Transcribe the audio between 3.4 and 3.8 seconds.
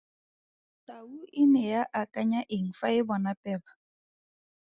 peba?